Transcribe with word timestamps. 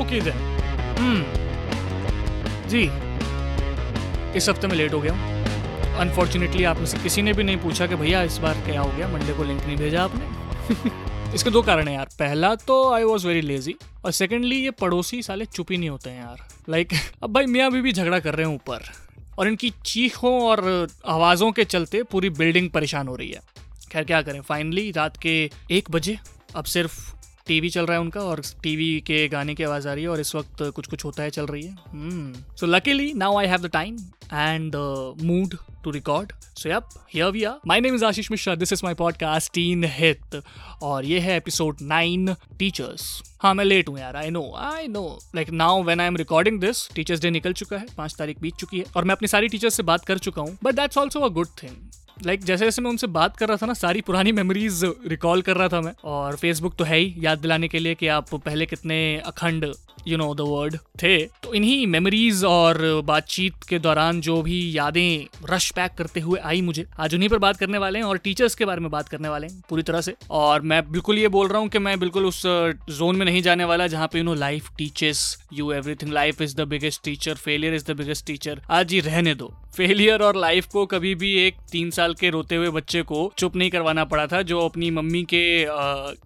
Okay 0.00 0.20
then 0.20 0.34
हम्म 0.98 1.44
जी. 2.68 2.90
इस 4.38 4.48
हफ़्ते 4.48 4.66
में 4.66 4.74
लेट 4.76 4.94
हो 4.94 5.00
गया 5.00 5.12
हूँ. 5.12 5.44
अनफॉर्चुनेटली 5.96 6.64
आप 6.64 6.78
में 6.78 6.86
से 6.86 6.98
किसी 6.98 7.22
ने 7.22 7.32
भी 7.32 7.42
नहीं 7.42 7.56
पूछा 7.56 7.86
कि 7.86 7.94
भैया 7.94 8.22
इस 8.22 8.38
बार 8.38 8.54
क्या 8.54 8.80
हो 8.80 8.92
गया? 8.96 9.08
मंडे 9.08 9.32
को 9.32 9.44
लिंक 9.44 9.64
नहीं 9.64 9.76
भेजा 9.76 10.04
आपने? 10.04 11.34
इसके 11.34 11.50
दो 11.50 11.62
कारण 11.62 11.88
है 11.88 11.94
यार. 11.94 12.04
पहला 12.04 12.54
तो 12.54 12.92
आई 12.92 13.02
वॉज़ 13.02 13.26
वेरी 13.26 13.40
लेजी 13.40 13.74
और 14.04 14.12
सेकेंडली 14.12 14.56
ये 14.56 14.70
पड़ोसी 14.70 15.22
साले 15.22 15.44
चुप 15.44 15.72
ही 15.72 15.78
नहीं 15.78 15.88
होते 15.88 16.10
हैं 16.10 16.20
यार. 16.20 16.48
लाइक 16.68 16.88
like, 16.88 17.02
अब 17.22 17.32
भाई 17.32 17.46
मियाँ 17.46 17.70
भी 17.70 17.92
झगड़ा 17.92 18.18
कर 18.18 18.34
रहे 18.34 18.46
हैं 18.46 18.54
ऊपर. 18.54 18.82
और 19.38 19.48
इनकी 19.48 19.72
चीखों 19.84 20.42
और 20.42 20.88
आवाज़ों 21.06 21.52
के 21.52 21.64
चलते 21.64 22.02
पूरी 22.02 22.30
बिल्डिंग 22.30 22.70
परेशान 22.70 23.08
हो 23.08 23.16
रही 23.16 23.30
है. 23.30 23.40
खैर 23.92 24.04
क्या 24.04 24.22
करें? 24.22 24.40
फाइनली 24.40 24.90
रात 24.90 25.16
के 25.16 25.50
एक 25.70 25.90
बजे 25.90 26.18
अब 26.56 26.64
सिर्फ़ 26.64 27.14
टीवी 27.46 27.68
चल 27.68 27.86
रहा 27.86 27.94
है 27.94 28.00
उनका 28.00 28.20
और 28.20 28.42
टीवी 28.62 29.00
के 29.00 29.28
गाने 29.28 29.54
की 29.54 29.62
आवाज़ 29.62 29.88
आ 29.88 29.92
रही 29.94 30.02
है 30.02 30.08
और 30.08 30.20
इस 30.20 30.34
वक्त 30.34 30.62
कुछ 30.62 30.86
कुछ 30.86 31.04
होता 31.04 31.22
है, 31.22 31.30
चल 31.30 31.46
रही 31.46 31.62
है। 31.62 31.76
So 32.56 32.66
luckily 32.66 33.12
now 33.12 33.36
I 33.36 33.46
have 33.46 33.58
the 33.58 33.66
time 33.66 33.96
and 34.32 34.76
mood 35.22 35.56
to 35.84 35.90
record 35.90 36.32
so 36.58 36.68
yep 36.68 36.88
here 37.14 37.30
we 37.30 37.42
are 37.44 37.58
my 37.66 37.80
name 37.80 37.94
is 37.94 38.04
Ashish 38.04 38.30
Mishra 38.30 38.54
this 38.54 38.72
is 38.72 38.80
my 38.84 38.94
podcast 38.94 39.52
teen 39.52 39.84
hit 39.84 40.42
और 40.82 41.04
ये 41.04 41.18
है 41.20 41.36
एपिसोड 41.36 41.76
नाइन 41.82 42.34
टीचर्स 42.58 43.22
हाँ 43.40 43.54
मैं 43.54 43.64
लेट 43.64 43.88
हूँ 43.88 43.98
यार 43.98 44.16
I 44.16 44.30
know 44.30 44.52
I 44.56 44.88
know 44.88 45.18
like 45.34 45.50
now 45.50 45.82
when 45.82 46.00
I 46.00 46.06
am 46.06 46.16
recording 46.16 46.60
this 46.60 46.88
teachers 46.94 47.20
day 47.20 47.30
निकल 47.30 47.52
चुका 47.52 47.76
है, 47.76 47.86
पाँच 47.96 48.14
तारीख 48.18 48.40
बीत 48.40 48.54
चुकी 48.54 48.78
है 48.78 48.84
और 48.96 49.04
मैं 49.04 49.14
अपनी 49.14 49.28
सारी 49.28 49.48
टीचर्स 49.48 49.74
से 49.74 49.82
बात 49.82 50.04
कर 50.04 50.18
चुका 50.18 50.42
हूँ 50.42 50.58
but 50.64 50.74
that's 50.74 50.98
also 50.98 51.20
a 51.20 51.28
good 51.28 51.48
thing 51.62 51.76
like 52.22 52.38
like, 52.38 52.50
जैसे 52.50 52.64
जैसे 52.64 52.82
मैं 52.82 52.90
उनसे 52.90 53.06
बात 53.06 53.36
कर 53.36 53.48
रहा 53.48 53.56
था 53.56 53.66
ना 53.66 53.74
सारी 53.74 54.00
पुरानी 54.00 54.32
मेमोरीज 54.32 54.80
रिकॉल 54.84 55.42
कर 55.42 55.56
रहा 55.56 55.68
था 55.68 55.80
मैं। 55.80 55.92
और 56.04 56.36
फेसबुक 56.36 56.74
तो 56.74 56.84
है 56.84 56.98
ही 56.98 57.14
याद 57.18 57.38
दिलाने 57.38 57.68
के 57.68 57.78
लिए 57.78 57.94
कि 57.94 58.06
आप 58.06 58.34
पहले 58.34 58.66
कितने 58.66 59.22
अखंड 59.26 59.74
यू 60.08 60.16
नो 60.16 60.34
द 60.34 60.40
वर्ड 60.42 60.76
थे। 61.02 61.16
तो 61.42 61.54
इन्हीं 61.54 61.86
मेमोरीज 61.86 62.44
और 62.44 62.78
बातचीत 63.04 63.62
के 63.68 63.78
दौरान 63.78 64.20
जो 64.20 64.40
भी 64.42 64.56
यादें 64.76 65.26
रश 65.50 65.70
पैक 65.70 65.92
करते 65.98 66.20
हुए 66.20 66.40
आई 66.40 66.60
मुझे, 66.62 66.86
आज 67.00 67.14
उन्हीं 67.14 67.28
पर 67.28 67.38
बात 67.38 67.56
करने 67.56 67.78
वाले 67.78 67.98
हैं 67.98 68.06
और 68.06 68.18
टीचर्स 68.18 68.54
के 68.54 68.64
बारे 68.64 68.80
में 68.80 68.90
बात 68.90 69.08
करने 69.08 69.28
वाले 69.28 69.46
हैं, 69.46 69.62
पूरी 69.70 69.82
तरह 69.82 70.00
से। 70.00 70.14
और 70.32 70.60
मैं 70.62 70.82
बिल्कुल 70.92 71.18
ये 71.18 71.28
बोल 71.28 71.48
रहा 71.48 71.60
हूँ 71.60 71.68
कि 71.68 71.78
मैं 71.78 71.98
बिल्कुल 72.00 72.26
उस 72.26 72.42
जोन 72.44 73.16
में 73.16 73.26
नहीं 73.26 73.42
जाने 73.42 73.64
वाला 73.64 73.86
जहाँ 73.86 74.08
पे 74.12 74.18
you 74.18 74.24
know 74.24 74.34
life 74.36 74.70
teachers 74.78 75.26
you 75.52 75.72
everything 75.72 76.12
life 76.12 76.42
is 76.42 76.56
the 76.56 76.68
biggest 76.68 77.04
teacher 77.04 77.34
failure 77.36 77.74
is 77.74 77.84
the 77.84 77.96
biggest 77.96 78.26
teacher 78.26 78.60
आज 78.70 78.92
ही 78.92 79.00
रहने 79.00 79.34
दो। 79.34 79.52
फेलियर 79.76 80.22
और 80.22 80.36
लाइफ 80.36 80.66
को 80.66 80.84
कभी 80.86 81.14
भी 81.14 81.32
एक 81.36 81.54
तीन 81.70 81.90
साल 81.90 82.12
के 82.14 82.28
रोते 82.30 82.56
हुए 82.56 82.68
बच्चे 82.70 83.02
को 83.02 83.32
चुप 83.38 83.56
नहीं 83.56 83.70
करवाना 83.70 84.04
पड़ा 84.04 84.26
था, 84.26 84.42
जो 84.42 84.60
अपनी 84.60 84.90
मम्मी 84.90 85.22
के 85.32 85.42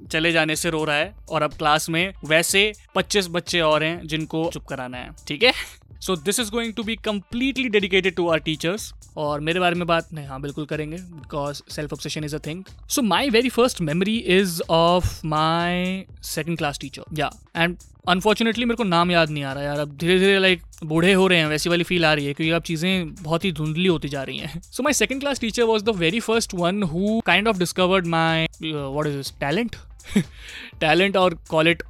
चले 0.06 0.32
जाने 0.32 0.56
से 0.56 0.70
रो 0.70 0.84
रहा 0.84 0.96
है। 0.96 1.14
और 1.30 1.42
अब 1.42 1.52
क्लास 1.52 1.88
में 1.90 2.12
वैसे 2.24 2.72
पच्चीस 2.94 3.28
बच्चे 3.30 3.60
और 3.68 3.82
हैं 3.84 4.06
जिनको 4.06 4.48
चुप 4.52 4.66
कराना 4.68 4.98
है, 4.98 5.10
ठीक 5.28 5.42
है? 5.42 5.52
So 6.00 6.16
this 6.16 6.40
is 6.40 6.50
going 6.50 6.72
to 6.74 6.82
be 6.82 6.96
completely 7.04 7.68
dedicated 7.68 8.14
to 8.16 8.28
our 8.30 8.38
teachers 8.40 8.92
और 9.18 9.40
मेरे 9.40 9.60
बारे 9.60 9.74
में 9.74 9.86
बात 9.86 10.12
नहीं 10.14 10.26
हाँ 10.26 10.40
बिल्कुल 10.40 10.66
करेंगे 10.66 10.96
because 10.96 11.62
self 11.70 11.92
obsession 11.92 12.24
is 12.24 12.36
a 12.36 12.38
thing 12.46 12.62
so 12.88 13.02
my 13.02 13.30
very 13.30 13.48
first 13.50 13.80
memory 13.82 14.16
is 14.38 14.60
of 14.70 15.20
my 15.26 16.04
second 16.24 16.58
class 16.58 16.78
teacher 16.80 17.16
या 17.18 17.30
एंड 17.56 17.76
अनफॉर्चुनेटली 18.08 18.64
मेरे 18.64 18.76
को 18.76 18.84
नाम 18.84 19.10
याद 19.10 19.30
नहीं 19.30 19.42
आ 19.44 19.52
रहा 19.52 19.62
यार। 19.64 19.78
अब 19.78 19.96
धीरे 20.00 20.18
धीरे 20.18 20.38
लाइक 20.38 20.62
बूढ़े 20.84 21.12
हो 21.12 21.26
रहे 21.26 21.38
हैं, 21.38 21.46
वैसी 21.46 21.70
वाली 21.70 21.84
फील 21.84 22.04
आ 22.04 22.12
रही 22.14 22.26
है, 22.26 22.32
क्योंकि 22.34 22.52
अब 22.52 22.62
चीज़ें 22.62 23.14
बहुत 23.14 23.44
ही 23.44 23.50
धुंधली 23.52 23.86
होती 23.86 24.08
जा 24.08 24.22
रही 24.22 24.38
हैं। 24.38 24.60
So 24.62 24.82
my 24.82 24.92
second 24.92 25.20
class 25.20 25.40
teacher 25.40 25.62
was 25.62 25.84
the 25.84 25.96
very 25.96 26.20
first 26.20 26.54
one 26.54 26.82
who 26.84 27.20
kind 27.26 27.48
of 27.48 27.58
discovered 27.58 28.06
my 28.06 28.46
what 28.64 29.06
is 29.06 29.18
is 29.18 29.32
talent 29.40 29.76
talent 30.80 31.16
और 31.16 31.34
कॉल 31.48 31.68
इट 31.68 31.82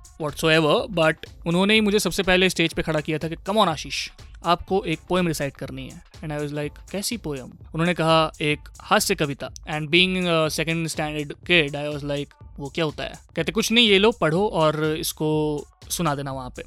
एवर 0.45 0.87
बट 0.91 1.27
उन्होंने 1.47 1.75
ही 1.75 1.81
मुझे 1.81 1.99
सबसे 1.99 2.23
पहले 2.23 2.51
स्टेज 2.51 2.73
पे 2.73 2.83
खड़ा 2.83 3.01
किया 3.01 3.19
था 3.19 3.29
कि 3.29 3.37
कम 3.47 3.59
ऑन 3.59 3.69
आशीष, 3.69 4.09
आपको 4.45 4.85
एक 4.85 5.01
पोएम 5.09 5.29
रिसाइट 5.29 5.57
करनी 5.57 5.89
है. 5.89 6.03
एंड 6.23 6.33
आई 6.33 6.39
वॉज़ 6.39 6.55
लाइक 6.55 6.73
कैसी 6.93 7.17
पोएम 7.17 7.53
उन्होंने 7.75 7.95
कहा, 7.95 8.33
एक 8.41 8.69
हास्य 8.81 9.15
कविता. 9.15 9.51
And 9.69 9.89
being 9.89 10.49
second 10.49 10.87
standard 10.89 11.33
kid 11.47 11.77
I 11.77 11.89
was 11.89 12.07
like 12.07 12.35
वो 12.59 12.69
क्या 12.69 12.85
होता 12.85 13.05
है? 13.05 13.19
कहते, 13.37 13.53
कुछ 13.53 13.73
नहीं, 13.73 13.89
ये 13.89 13.99
लो, 13.99 14.13
पढ़ो 14.13 14.47
और 14.47 14.85
इसको 14.85 15.67
सुना 15.91 16.15
देना 16.15 16.33
वहाँ 16.33 16.51
पे. 16.57 16.63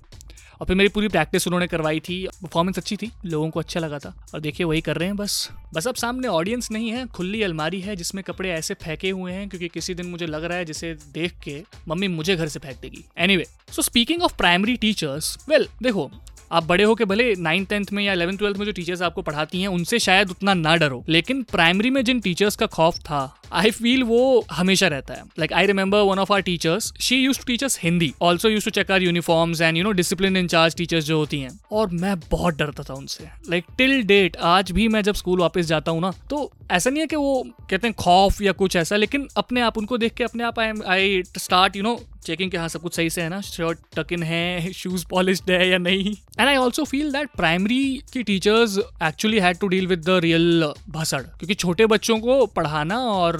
और 0.62 0.68
फिर 0.68 0.76
मेरी 0.76 0.90
पूरी 0.90 1.08
प्रैक्टिस 1.08 1.48
उन्होंने 1.48 1.68
करवाई 1.68 2.00
थी। 2.00 2.28
परफॉर्मेंस 2.28 2.78
अच्छी 2.78 2.96
थी, 2.98 3.12
लोगों 3.26 3.50
को 3.50 3.60
अच्छा 3.60 3.80
लगा 3.80 4.00
था। 4.00 4.14
और 4.34 4.40
देखिए, 4.40 4.66
वही 4.66 4.82
कर 4.82 4.98
रहे 4.98 5.08
हैं, 5.08 5.18
बस। 5.18 5.50
बस 5.74 5.88
अब 5.88 5.96
सामने 5.96 6.28
ऑडियंस 6.28 6.72
नहीं 6.72 6.90
है, 6.90 7.06
खुली 7.06 7.44
अलमारी 7.44 7.82
है 7.82 7.96
जिसमें 7.96 8.24
कपड़े 8.24 8.50
ऐसे 8.50 8.74
फेंके 8.74 9.10
हुए 9.10 9.32
हैं, 9.32 9.50
क्योंकि 9.50 9.68
किसी 9.68 9.94
दिन 9.94 10.06
मुझे 10.06 10.26
लग 10.26 10.44
रहा 10.44 10.58
है 10.58 10.66
जिसे 10.66 10.94
देख 10.94 11.34
के 11.44 11.64
मम्मी 11.88 12.08
मुझे 12.08 12.36
घर 12.36 12.48
से 12.48 12.60
फेंक 12.60 12.82
देगी। 12.82 13.06
Any 13.18 13.44
so 13.72 13.82
speaking 13.82 14.22
of 14.22 14.38
primary 14.38 14.76
teachers 14.78 15.38
well 15.50 15.68
देखो 15.84 16.12
आप 16.52 16.64
बड़े 16.64 16.84
हो 16.84 16.96
के 16.96 17.06
भले 17.06 17.34
नाइन 17.36 17.66
टेंथ 17.66 17.92
में 17.94 18.04
या 18.04 18.14
इलेवन 18.14 18.38
ट्वेल्थ 18.38 18.58
में 18.58 18.66
जो 18.66 18.72
टीचर्स 18.72 19.02
आपको 19.02 19.22
पढ़ाती 19.22 19.62
हैं, 19.62 19.68
उनसे 19.68 20.00
शायद 20.00 20.30
उतना 20.30 20.54
ना 20.54 20.76
डरो। 20.76 21.04
लेकिन 21.10 21.44
प्राइमरी 21.44 21.90
में 21.90 22.04
जिन 22.04 22.20
टीचर्स 22.20 22.56
का 22.56 22.66
खौफ 22.68 22.98
था 23.00 23.22
आई 23.54 23.72
फील 23.72 24.04
वो 24.04 24.46
हमेशा 24.52 24.88
रहता 24.88 25.14
है। 25.14 25.24
Like 25.40 25.54
I 25.54 25.66
remember 25.66 26.00
one 26.00 26.20
of 26.20 26.34
our 26.34 26.42
teachers 26.42 26.92
she 27.02 27.16
use 27.16 27.40
to 27.40 27.46
teachers 27.48 27.80
Hindi 27.84 28.12
also 28.22 28.50
use 28.50 28.66
to 28.66 28.72
check 28.72 28.92
our 28.92 29.02
uniforms 29.02 29.62
and 29.62 29.78
you 29.78 29.84
know 29.84 29.92
discipline 29.92 30.38
in 30.38 30.48
charge 30.48 30.76
teachers 30.76 31.06
जो 31.06 31.18
होती 31.18 31.40
हैं। 31.40 31.60
और 31.72 31.90
मैं 31.94 32.16
बहुत 32.32 32.58
डरता 32.58 32.84
था 32.84 32.94
उनसे। 32.94 33.24
लाइक 33.50 33.66
टिल 33.78 34.02
डेट 34.04 34.38
आज 34.38 34.72
भी 34.72 34.88
मैं 34.88 35.02
जब 35.02 35.16
स्कूल 35.16 35.40
वापस 35.40 35.66
जाता 35.66 35.92
हूँ 35.92 36.02
ना 36.02 36.14
तो 36.30 36.52
ऐसा 36.72 36.90
नहीं 36.90 37.02
है 37.02 37.08
कि 37.08 37.16
वो 37.16 37.44
कहते 37.70 37.88
हैं 37.88 37.94
खौफ 38.00 38.42
या 38.42 38.52
कुछ 38.54 38.76
ऐसा, 38.76 38.96
लेकिन 38.96 39.28
अपने 39.38 39.62
आप 39.62 39.78
उनको 39.78 39.98
देख 39.98 40.14
के 40.14 40.24
अपने 40.24 40.44
आप 40.44 40.60
I 40.60 40.72
I 40.88 41.24
start 41.38 41.76
you 41.76 41.84
know 41.84 42.00
checking 42.26 42.52
के 42.52 42.58
हाँ 42.58 42.68
सब 42.70 42.82
कुछ 42.82 42.96
सही 42.96 43.10
से 43.10 43.22
है 43.22 43.30
ना? 43.30 43.40
शर्ट 43.42 43.80
टक 43.98 44.12
इन 44.14 44.24
है 44.24 44.72
शूज़ 44.74 45.06
पॉलिश 45.10 45.42
है 45.50 45.70
या 45.70 45.78
नहीं? 45.78 46.14
And 46.40 46.48
I 46.48 46.56
also 46.56 46.84
feel 46.84 47.12
that 47.12 47.30
primary 47.38 47.84
की 48.14 48.24
teachers 48.24 48.78
actually 49.04 49.40
had 49.40 49.58
to 49.58 49.68
deal 49.68 49.88
with 49.88 50.04
the 50.06 50.20
real 50.24 50.74
भसड़। 50.90 51.22
क्योंकि 51.22 51.54
छोटे 51.54 51.86
बच्चों 51.86 52.20
को 52.20 52.46
पढ़ाना 52.56 52.98
और 53.00 53.40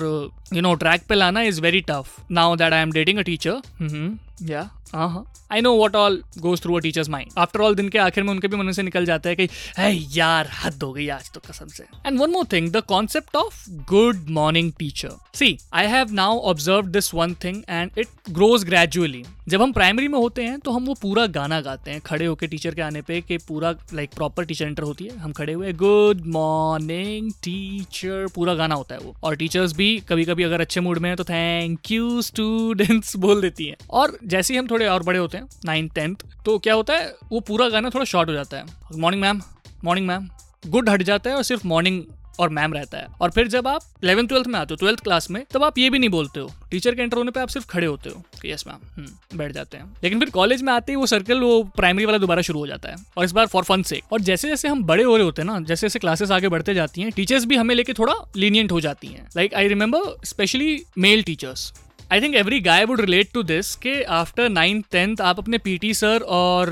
यू 0.54 0.62
नो 0.62 0.74
ट्रैक 0.76 1.02
पे 1.10 1.16
लाना 1.16 1.42
is 1.42 1.62
very 1.62 1.82
tough 1.82 2.16
now 2.32 2.56
that 2.56 2.74
I 2.74 2.82
am 2.82 2.92
dating 2.92 3.20
a 3.20 3.22
teacher 3.22 4.18
या 4.42 4.70
I 4.94 5.62
know 5.62 5.74
what 5.76 5.96
all 5.96 6.22
goes 6.40 6.62
through 6.62 6.76
a 6.76 6.80
teachers 6.80 7.10
mind 7.10 7.32
after 7.38 7.62
all 7.62 7.76
दिन 7.76 7.90
के 7.90 8.00
आखिर 8.00 8.24
में 8.24 8.32
उनके 8.32 8.48
भी 8.48 8.58
मन 8.58 8.72
से 8.72 8.84
निकल 8.84 9.06
जाता 9.06 9.30
है 9.30 9.36
कि 9.36 9.48
है 9.78 9.94
यार, 10.16 10.50
हद 10.64 10.84
हो 10.84 10.92
गई 10.94 11.08
आज 11.10 11.32
तो 11.32 11.42
कसम 11.50 11.68
से. 11.68 11.84
And 12.06 12.20
one 12.20 12.32
more 12.32 12.46
thing 12.54 12.72
the 12.72 12.82
concept 12.88 13.36
of 13.36 13.70
good 13.90 14.26
morning 14.30 14.72
teacher 14.80 15.18
see 15.36 15.58
I 15.74 15.88
have 15.88 16.12
now 16.14 16.38
observe 16.52 16.88
this 16.90 17.14
one 17.14 17.34
thing 17.44 17.62
and 17.70 17.92
it 17.98 18.08
grows 18.30 18.64
gradually 18.66 19.24
जब 19.50 19.62
हम 19.62 19.72
प्राइमरी 19.74 20.08
में 20.08 20.18
होते 20.20 20.44
हैं 20.44 20.60
तो 20.60 20.72
हम 20.72 20.86
वो 20.86 20.94
पूरा 20.94 21.26
गाना 21.28 21.60
गाते 21.62 21.92
हैं, 21.92 22.02
खड़े 22.02 22.26
होकर 22.26 22.48
टीचर 22.48 22.76
के 22.76 22.82
आने 22.82 23.02
पे 23.02 23.20
कि 23.22 23.38
पूरा 23.38 23.74
लाइक 23.94 24.10
प्रॉपर 24.16 24.46
टीचर 24.46 24.66
एंटर 24.66 24.84
होती 24.84 25.06
है। 25.06 25.18
हम 25.18 25.32
खड़े 25.32 25.54
हुए 25.54 25.72
गुड 25.74 26.22
मॉर्निंग 26.28 27.32
टीचर 27.44 28.28
पूरा 28.36 28.54
गाना 28.54 28.76
होता 28.76 28.96
है 28.96 29.02
वो। 29.02 29.16
और 29.24 29.36
टीचर्स 29.36 29.74
भी 29.76 29.90
कभी 30.10 30.26
कभी 30.26 30.44
अगर 30.44 30.62
अच्छे 30.62 30.82
मूड 30.82 30.98
में 30.98 31.10
है 31.10 31.16
तो 31.16 31.24
थैंक 31.24 31.92
यू 31.92 32.22
स्टूडेंट्स 32.22 33.16
बोल 33.18 33.42
देती 33.42 33.66
हैं। 33.66 33.76
और 33.92 34.18
जैसे 34.26 34.54
ही 34.54 34.60
हम 34.60 34.68
थोड़े 34.68 34.81
और 34.88 35.04
बड़े 35.04 35.20
होते 35.20 35.38
हैं 35.38 35.48
नाइन्थ 35.66 35.94
टेंथ 35.96 36.16
तो 36.46 36.58
क्या 36.60 36.74
होता 36.74 36.94
है 36.94 37.14
वो 37.32 37.40
पूरा 37.40 37.70
गाना 37.70 37.90
थोड़ा 37.90 38.06
शॉर्ट 38.06 38.30
हो 38.30 38.34
जाता 38.34 38.58
है। 38.58 38.66
Morning 38.96 39.22
ma'am 39.22 39.42
morning 39.84 40.08
ma'am 40.08 40.30
good 40.68 40.90
हट 40.90 41.04
जाता 41.04 41.30
है 41.30 41.36
और 41.36 41.44
सिर्फ़ 41.44 41.68
मॉर्निंग 41.68 42.04
और 42.40 42.50
मैम 42.50 42.74
रहता 42.74 42.98
है। 42.98 43.08
और 43.22 43.32
फिर 43.32 43.48
जब 43.48 43.68
आप 43.68 43.82
इलेवन 44.04 44.28
ट्वेल्थ 44.28 44.48
में 44.48 44.58
आते 44.60 44.74
हो 44.74 44.76
ट्वेल्थ 44.76 45.00
क्लास 45.00 45.30
में 45.32 45.44
तब 45.52 45.64
आप 45.64 45.78
ये 45.78 45.90
भी 45.90 46.00
नहीं 46.00 46.10
बोलते 46.10 46.40
हो 46.40 46.50
टीचर 46.72 46.96
के 46.96 47.02
एंटर 47.02 47.18
होने 47.18 47.32
पे 47.32 47.40
आप 47.40 47.48
सिर्फ़ 47.48 47.68
खड़े 47.68 47.88
होते 47.88 48.10
हो 48.10 48.24
कि 48.42 48.52
यस 48.52 48.64
मैम 48.68 48.80
हम्म, 48.96 49.38
बैठ 49.38 49.52
जाते 49.52 49.78
हैं। 49.78 49.86
लेकिन 50.04 50.20
फिर 50.20 50.30
कॉलेज 50.30 50.62
में 50.62 50.72
आते 50.74 50.92
ही 50.92 50.96
वो 50.96 51.06
सर्कल 51.06 51.40
वो 51.40 51.64
प्राइमरी 51.78 52.06
वाला 52.06 52.18
दोबारा 52.18 52.42
शुरू 52.42 52.60
हो 52.60 52.68
जाता 52.68 52.90
है। 52.90 52.96
और 53.18 53.26
इस 53.26 53.32
बार 53.32 53.46
फॉर 53.46 53.64
फन 53.64 53.84
से 53.84 54.02
और 54.12 54.22
जैसे 54.22 54.48
जैसे 54.48 54.68
हम 54.68 54.84
बड़े 54.84 55.04
हो 55.04 55.16
रहे 55.16 55.26
होते 55.26 55.42
हैं 55.42 55.48
ना 55.48 55.60
जैसे 55.60 55.88
जैसे 55.88 56.00
क्लासेस 56.00 56.32
आगे 56.32 56.50
बढ़ते 56.50 56.74
जाती 56.74 57.02
हैं 57.02 57.12
टीचर्स 57.12 57.46
भी 57.46 57.56
हमें 57.56 57.76
लेके 57.76 57.94
थोड़ा 57.94 58.16
लीनियंट 58.38 58.72
हो 58.72 58.82
जाती 58.82 59.08
हैं। 59.08 59.28
Like 59.38 59.54
I 59.54 59.68
remember 59.68 60.26
specially 60.26 60.84
male 60.98 61.24
teachers 61.24 61.72
I 62.12 62.22
think 62.22 62.36
every 62.36 62.60
guy 62.60 62.86
would 62.86 63.02
relate 63.02 63.32
to 63.34 63.42
this 63.44 63.76
के 63.84 63.92
आफ्टर 64.14 64.50
नाइन्थ 64.50 64.86
टेंथ 64.92 65.22
आप 65.22 65.38
अपने 65.40 65.58
पी 65.58 65.78
टी 65.78 65.94
सर 65.94 66.22
और 66.38 66.70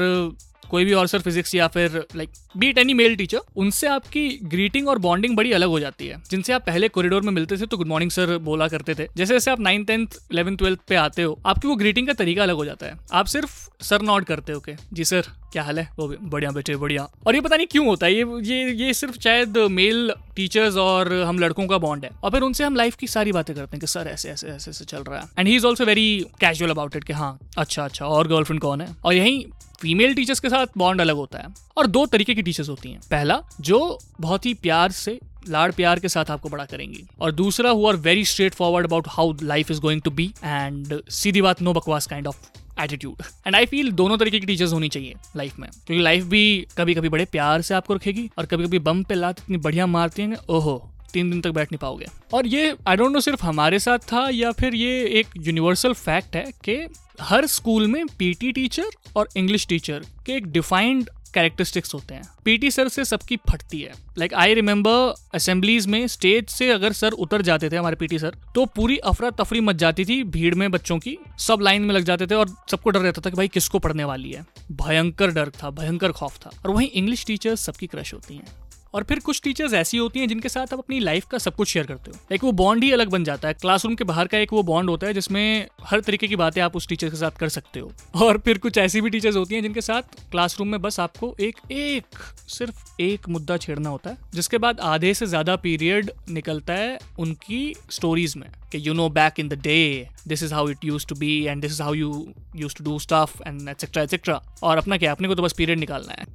कोई 0.70 0.86
भी 0.86 0.94
और 0.94 1.08
सर 1.08 1.20
फिजिक्स 1.20 1.56
या 1.56 1.68
फिर 1.68 2.04
like 2.16 2.30
beat 2.58 2.78
any 2.78 2.94
male 2.94 3.16
teacher 3.16 3.40
उनसे 3.56 3.88
आपकी 3.88 4.28
ग्रीटिंग 4.46 4.88
और 4.88 4.98
बॉन्डिंग 5.00 5.36
बड़ी 5.38 5.52
अलग 5.52 5.68
हो 5.68 5.80
जाती 5.80 6.08
है। 6.08 6.22
जिनसे 6.32 6.54
आप 6.54 6.66
पहले 6.66 6.88
कॉरिडोर 6.90 7.22
में 7.22 7.32
मिलते 7.34 7.58
थे 7.58 7.66
तो 7.66 7.78
गुड 7.78 7.88
मॉर्निंग 7.88 8.12
सर 8.12 8.38
बोला 8.40 8.68
करते 8.68 8.96
थे। 8.96 9.08
जैसे 9.18 9.34
जैसे 9.34 9.52
आप 9.52 9.60
नाइन 9.60 9.84
टेंथ 9.84 10.08
इलेवन 10.32 10.56
ट्वेल्थ 10.56 10.80
पे 10.88 10.96
आते 10.96 11.22
हो, 11.22 11.38
आपकी 11.46 11.68
वो 11.68 11.76
ग्रीटिंग 11.76 12.08
का 12.08 12.14
तरीका 12.14 12.44
अलग 12.44 12.56
हो 12.56 12.66
जाता 12.66 12.86
है। 12.86 12.98
आप 13.14 13.26
सिर्फ़ 13.28 13.68
सर 13.82 14.02
नॉट 14.02 14.26
करते 14.26 14.54
हो 14.54 14.60
के, 14.60 14.76
जी 14.94 15.06
सर 15.06 15.26
क्या 15.52 15.64
हाल 15.64 15.80
है? 15.80 15.88
वो 15.98 16.08
बढ़िया 16.22 16.50
बेटे, 16.52 16.76
बढ़िया। 16.76 17.08
और 17.28 17.36
ये 17.36 17.42
पता 17.42 17.56
नहीं 17.56 17.68
क्यों 17.68 17.86
होता 17.88 18.06
है, 18.06 18.14
ये 18.14 18.26
ये 18.44 18.72
ये 18.78 18.94
सिर्फ़ 18.94 19.20
शायद 19.20 19.58
मेल 19.72 20.12
टीचर्स 20.36 20.76
और 20.78 21.14
हम 21.14 21.40
लड़कों 21.40 21.68
का 21.68 21.78
बॉन्ड 21.78 22.06
है। 22.06 22.12
और 22.24 22.32
फिर 22.32 22.42
उनसे 22.42 22.64
हम 22.64 22.76
लाइफ 22.76 22.96
की 22.96 23.08
सारी 23.08 23.32
बातें 23.32 23.56
करते 23.56 23.78
हैं 23.78 23.80
कि, 23.82 23.88
सर, 23.88 24.08
ऐसे 24.08 24.30
ऐसे 24.30 24.48
ऐसे 24.48 24.72
ऐसे 24.72 24.86
चल 24.86 25.04
रहा 25.04 25.20
है। 25.20 25.30
And 25.40 25.48
he 25.48 25.56
is 25.56 25.66
also 25.66 25.86
very 25.86 26.26
casual 26.42 26.72
about 26.72 26.96
it 26.96 27.04
कि 27.04 27.14
हाँ 27.14 27.38
अच्छा 27.58 27.86
अच्छा 27.86 28.06
और 28.06 28.28
गर्लफ्रेंड 28.28 28.62
कौन 28.62 28.82
है? 28.82 28.96
और 29.06 29.14
यही 29.14 29.46
फीमेल 29.80 30.14
टीचर्स 30.14 30.40
के 30.40 30.50
साथ 30.50 30.78
बॉन्ड 30.78 31.02
अलग 31.02 31.16
होता 31.16 31.40
है 31.40 31.48
और 31.78 31.88
दो 31.88 32.06
तरीके 32.06 32.36
की 32.36 32.42
टीचर्स 32.42 32.70
होती 32.70 32.92
हैं। 32.92 33.00
पहला, 33.12 33.42
जो 33.62 34.00
बहुत 34.22 34.46
ही 34.46 34.54
प्यार 34.54 34.92
से, 34.92 35.20
लाड़ 35.50 35.72
प्यार 35.72 36.00
के 36.00 36.10
साथ 36.10 36.32
आपको 36.32 36.50
बड़ा 36.50 36.66
करेंगी। 36.66 37.04
और 37.20 37.32
दूसरा 37.32 37.70
who 37.70 37.88
are 37.88 37.96
very 37.98 38.26
straightforward 38.54 38.88
about 38.88 39.08
how 39.08 39.34
life 39.44 39.72
is 39.72 39.80
going 39.82 40.02
to 40.02 40.12
be 40.12 40.32
and 40.44 41.02
सीधी 41.10 41.42
बात 41.42 41.62
नो 41.62 41.74
बकवास 41.74 42.08
kind 42.08 42.28
of 42.28 42.50
attitude 42.82 43.24
and 43.48 43.56
I 43.56 43.66
feel 43.66 43.92
दोनों 43.92 44.18
तरीके 44.18 44.40
की 44.40 44.46
टीचर्स 44.46 44.74
होनी 44.74 44.90
चाहिए 44.90 45.16
लाइफ 45.36 45.60
में। 45.60 45.70
क्योंकि 45.70 46.04
लाइफ 46.04 46.24
भी 46.26 46.68
कभी 46.78 46.94
कभी 46.94 47.10
बड़े 47.10 47.26
प्यार 47.26 47.62
से 47.62 47.74
आपको 47.74 47.94
रखेगी 47.94 48.30
और 48.38 48.46
कभी 48.46 48.64
कभी 48.64 48.80
बम 48.80 49.04
पे 49.04 49.16
लात 49.16 49.40
इतनी 49.40 49.58
बढ़िया 49.58 49.86
मारती 49.88 50.22
है 50.22 50.38
ओहो 50.50 50.78
तीन 51.14 51.30
दिन 51.32 51.42
तक 51.42 51.52
बैठ 51.52 51.72
नहीं 51.72 51.80
पाओगे। 51.80 52.06
और 52.34 52.48
ये 52.48 52.74
आई 52.88 52.96
डोंट 52.96 53.12
नो 53.12 53.20
सिर्फ़ 53.20 53.46
हमारे 53.46 53.80
साथ 53.80 54.12
था 54.12 54.28
या 54.30 54.52
फिर 54.52 54.76
ये 54.76 55.04
एक 55.20 55.28
यूनिवर्सल 55.38 55.94
फैक्ट 55.94 56.36
है 56.36 56.52
कि 56.66 56.82
हर 57.22 57.46
स्कूल 57.48 57.88
में 57.88 58.06
पीटी 58.20 58.52
टीचर 58.52 58.90
और 59.16 59.30
इंग्लिश 59.38 59.68
टीचर 59.68 60.04
के 60.26 60.34
एक 60.34 60.46
डिफाइंड 60.48 61.10
कैरेक्टरिस्टिक्स 61.34 61.94
होते 61.94 62.14
हैं। 62.14 62.22
पीटी 62.46 62.70
सर 62.72 62.88
से 62.88 63.04
सबकी 63.06 63.36
फटती 63.50 63.82
है। 63.82 63.92
लाइक 64.18 64.34
आई 64.34 64.54
रिमेम्बर 64.54 65.14
असेंबलीज 65.34 65.88
में 65.88 66.08
स्टेज 66.08 66.48
से 66.50 66.70
अगर 66.70 66.94
सर 66.94 67.12
उतर 67.16 67.42
जाते 67.42 67.70
थे 67.70 67.76
हमारे 67.76 67.96
पीटी 67.96 68.20
सर 68.20 68.36
तो 68.56 68.66
पूरी 68.66 68.98
अफरा 68.98 69.30
तफरी 69.32 69.60
मच 69.60 69.76
जाती 69.76 70.06
थी 70.06 70.22
भीड़ 70.26 70.54
में 70.56 70.70
बच्चों 70.72 70.98
की। 71.00 71.18
सब 71.40 71.60
लाइन 71.62 71.82
में 71.82 71.94
लग 71.96 72.04
जाते 72.04 72.28
थे 72.28 72.36
और 72.36 72.56
सबको 72.72 72.90
डर 72.90 73.00
रहता 73.00 73.22
था 73.22 73.30
कि 73.30 73.38
भाई 73.38 73.48
किसको 73.48 73.80
पढ़ने 73.80 74.04
वाली 74.04 74.32
है। 74.32 74.46
भयंकर 74.72 75.32
डर 75.32 75.50
था, 75.54 75.70
भयंकर 75.70 76.12
खौफ 76.12 76.38
था। 76.38 76.52
और 76.66 76.72
वहीं 76.72 76.90
इंग्लिश 76.90 77.26
टीचर 77.26 77.56
सबकी 77.56 77.88
क्रश 77.88 78.14
होती 78.14 78.36
हैं। 78.36 78.48
और 78.94 79.04
फिर 79.04 79.20
कुछ 79.20 79.42
टीचर्स 79.44 79.74
ऐसी 79.74 79.98
होती 79.98 80.20
हैं 80.20 80.28
जिनके 80.28 80.50
साथ 80.50 80.74
आप 80.74 80.80
अपनी 80.80 81.00
लाइफ 81.00 81.26
का 81.26 81.38
सब 81.38 81.56
कुछ 81.56 81.68
शेयर 81.68 81.86
करते 81.86 82.12
हो। 82.12 82.18
लाइक 82.32 82.44
वो 82.44 82.52
बॉन्ड 82.54 82.84
ही 82.84 82.92
अलग 82.92 83.10
बन 83.10 83.24
जाता 83.24 83.48
है। 83.48 83.54
क्लासरूम 83.54 83.96
के 83.96 84.04
बाहर 84.04 84.28
का 84.28 84.38
एक 84.38 84.54
वो 84.54 84.64
बॉन्ड 84.64 84.90
होता 84.90 85.08
है 85.08 85.14
जिसमें 85.14 85.68
हर 85.84 86.00
तरीके 86.02 86.28
की 86.28 86.36
बातें 86.36 86.62
आप 86.62 86.76
उस 86.76 86.88
टीचर 86.88 87.10
के 87.10 87.18
साथ 87.18 87.38
कर 87.40 87.50
सकते 87.50 87.80
हो। 87.80 87.92
और 88.18 88.38
फिर 88.46 88.58
कुछ 88.58 88.78
ऐसी 88.78 89.02
भी 89.02 89.10
टीचर्स 89.10 89.36
होती 89.36 89.56
हैं 89.56 89.62
जिनके 89.62 89.82
साथ 89.82 90.16
क्लासरूम 90.32 90.68
में 90.68 90.82
बस 90.82 91.00
आपको 91.00 91.36
एक 91.40 91.58
एक, 91.72 92.18
सिर्फ़ 92.48 93.02
एक 93.02 93.30
मुद्दा 93.30 93.58
छेड़ना 93.58 93.90
होता 93.90 94.10
है, 94.10 94.18
जिसके 94.34 94.58
बाद 94.58 94.80
आधे 94.80 95.14
से 95.14 95.26
ज़्यादा 95.26 95.56
पीरियड 95.58 96.12
निकलता 96.30 96.74
है 96.74 96.98
उनकी 97.20 97.76
स्टोरीज 97.92 98.36
में 98.38 98.50
कि 98.72 98.88
you 98.88 98.94
know 98.94 99.08
back 99.12 99.40
in 99.40 99.50
the 99.50 99.62
day 99.62 100.08
this 100.28 100.44
is 100.44 100.54
how 100.54 100.70
it 100.70 100.86
use 100.86 101.08
to 101.08 101.16
be 101.16 101.44
and 101.46 101.62
this 101.62 101.72
is 101.72 101.82
how 101.82 101.94
you 101.94 102.34
use 102.56 102.76
to 102.76 102.84
do 102.84 103.00
stuff 103.00 103.42
and 103.48 103.70
etcetera 103.70 104.04
etcetera 104.04 104.42
और 104.64 104.78
अपना 104.78 104.98
क्या? 104.98 105.12
अपने 105.12 105.28
को 105.28 105.36
तो 105.36 105.44
बस 105.44 105.54
पीरियड 105.54 105.80
निकालना 105.80 106.14
है। 106.14 106.26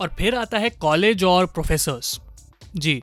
और 0.00 0.14
फिर 0.18 0.34
आता 0.34 0.58
है 0.58 0.70
कॉलेज 0.70 1.24
और 1.24 1.46
प्रोफेसर्स 1.46 2.20
जी, 2.76 3.02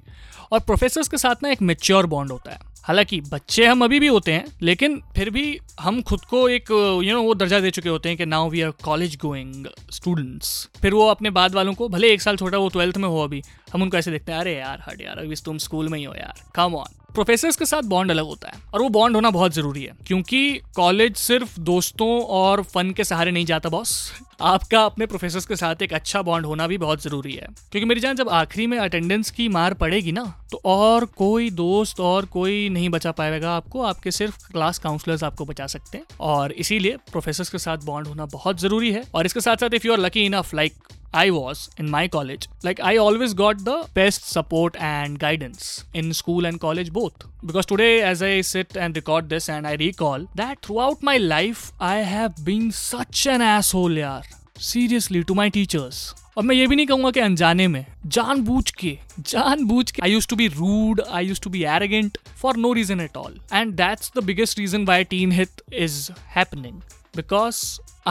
और 0.52 0.60
प्रोफेसर्स 0.60 1.08
के 1.08 1.18
साथ 1.18 1.44
ना 1.44 1.50
एक 1.50 1.62
मेच्योर 1.62 2.06
बॉन्ड 2.06 2.32
होता 2.32 2.52
है। 2.52 2.68
हालाँकि 2.84 3.20
बच्चे 3.22 3.66
हम 3.66 3.84
अभी 3.84 4.00
भी 4.00 4.08
होते 4.08 4.34
हैं, 4.34 4.46
लेकिन 4.62 5.02
फिर 5.16 5.30
भी 5.30 5.60
हम 5.80 6.02
खुद 6.02 6.22
को 6.22 6.48
एक 6.50 6.72
यू 7.06 7.14
नो 7.14 7.22
वो 7.22 7.34
दर्जा 7.36 7.60
दे 7.60 7.72
चुके 7.72 7.90
होते 7.90 8.10
हैं 8.10 8.18
कि 8.18 8.26
now 8.26 8.50
we 8.50 8.62
are 8.62 8.72
college 8.84 9.18
going 9.22 9.66
students 9.92 10.70
फिर 10.82 10.94
वो 10.94 11.08
अपने 11.08 11.30
बाद 11.30 11.56
वालों 11.56 11.74
को, 11.74 11.90
भले 11.90 12.12
एक 12.14 12.22
साल 12.22 12.38
छोटा 12.38 12.58
वो 12.58 12.70
ट्वेल्थ 12.70 12.98
में 12.98 13.08
हो 13.10 13.24
अभी, 13.24 13.42
हम 13.74 13.82
उनको 13.82 13.98
ऐसे 13.98 14.12
देखते 14.12 14.32
हैं, 14.32 14.40
अरे 14.40 14.56
यार, 14.56 14.84
हट 14.88 15.02
यार, 15.02 15.20
अभी 15.20 15.36
तुम 15.46 15.58
स्कूल 15.58 15.90
में 15.90 16.00
ही 16.00 16.06
हो 16.06 16.14
यार 16.14 16.42
कम 16.56 16.76
ऑन 16.76 16.96
प्रोफेसर्स 17.10 17.56
के 17.56 17.66
साथ 17.66 17.84
बॉन्ड 17.86 18.12
अलग 18.12 18.26
होता 18.26 18.48
है, 18.48 18.62
और 18.74 18.82
वो 18.82 18.90
बॉन्ड 18.92 19.16
होना 19.16 19.30
बहुत 19.32 19.54
ज़रूरी 19.54 19.84
है, 19.84 19.94
क्योंकि 20.08 20.62
कॉलेज 20.76 21.16
सिर्फ़ 21.18 21.60
दोस्तों 21.62 22.10
और 22.24 22.62
फन 22.66 22.92
के 22.92 23.04
सहारे 23.04 23.32
नहीं 23.32 23.46
जाता 23.46 23.70
बॉस 23.70 24.12
आपका 24.42 24.82
अपने 24.82 25.06
प्रोफेसर 25.06 25.40
के 25.40 25.56
साथ 25.56 25.82
एक 25.82 25.94
अच्छा 25.94 26.22
बॉन्ड 26.22 26.46
होना 26.46 26.68
भी 26.68 26.78
बहुत 26.78 27.02
ज़रूरी 27.02 27.34
है, 27.34 27.48
क्योंकि 27.72 27.86
मेरी 27.86 28.02
जान, 28.02 28.16
जब 28.16 28.30
आखिरी 28.32 28.68
में 28.68 28.78
अटेंडेंस 28.80 29.32
की 29.32 29.48
मार 29.50 29.74
पड़ेगी 29.76 30.12
ना 30.12 30.24
तो 30.52 30.62
और 30.66 31.06
कोई 31.18 31.50
दोस्त 31.52 32.00
और 32.02 32.26
कोई 32.28 32.70
नहीं 32.70 32.90
बचा 32.90 33.12
पाएगा 33.14 33.52
आपको, 33.52 33.82
आपके 33.84 34.12
सिर्फ़ 34.12 34.48
क्लास 34.52 34.78
काउंसलर्स 34.80 35.24
आपको 35.24 35.46
बचा 35.46 35.68
सकते 35.68 35.98
हैं, 35.98 36.06
और 36.20 36.52
इसीलिए 36.54 36.98
प्रोफेसर 37.12 37.44
के 37.52 37.58
साथ 37.60 37.86
बॉन्ड 37.86 38.08
होना 38.08 38.26
बहुत 38.28 38.60
ज़रूरी 38.60 38.92
है, 38.92 39.04
और 39.16 39.26
इसके 39.26 39.42
साथ 39.42 39.58
साथ 39.58 39.74
if 39.74 39.88
you 39.88 39.94
are 39.94 40.00
lucky 40.00 40.26
enough 40.26 40.54
like 40.54 40.74
I 41.15 41.31
was 41.31 41.71
in 41.79 41.91
my 41.91 42.09
college, 42.09 42.49
like 42.65 42.81
I 42.81 42.97
always 42.97 43.35
got 43.35 43.65
the 43.65 43.89
best 43.95 44.25
support 44.29 44.75
and 44.77 45.19
guidance 45.19 45.85
in 45.95 46.13
school 46.13 46.45
and 46.45 46.61
college 46.61 46.93
both. 46.93 47.13
Because 47.45 47.67
today, 47.67 48.03
as 48.03 48.21
I 48.21 48.41
sit 48.41 48.77
and 48.77 48.97
record 48.97 49.29
this, 49.29 49.49
and 49.49 49.65
I 49.65 49.77
recall 49.77 50.27
that 50.35 50.61
throughout 50.63 51.05
my 51.05 51.17
life, 51.19 51.71
I 51.79 51.99
have 51.99 52.45
been 52.45 52.73
such 52.73 53.29
an 53.29 53.41
asshole, 53.43 54.03
yaar. 54.03 54.25
Seriously, 54.59 55.23
to 55.25 55.37
my 55.43 55.49
teachers. 55.59 56.05
और 56.37 56.45
मैं 56.45 56.55
ये 56.57 56.67
भी 56.67 56.77
नहीं 56.77 56.87
कहूंगा 56.87 57.11
कि 57.11 57.21
अनजाने 57.21 57.67
में 57.69 57.85
जान 58.15 58.41
बूझ 58.45 58.71
के 58.71 58.97
जान 59.33 59.65
बूझ 59.67 59.91
के 59.91 60.03
I 60.03 60.13
use 60.13 60.27
to 60.29 60.37
be 60.37 60.47
rude 60.55 61.01
I 61.09 61.27
use 61.27 61.41
to 61.41 61.51
be 61.51 61.63
arrogant 61.75 62.19
for 62.41 62.57
no 62.57 62.73
reason 62.79 63.01
at 63.01 63.17
all 63.17 63.39
and 63.53 63.75
that's 63.77 64.11
the 64.17 64.23
biggest 64.25 64.59
reason 64.59 64.85
why 64.87 65.05
teen 65.13 65.33
hit 65.33 65.63
is 65.73 66.09
happening 66.37 66.81
because 67.17 67.61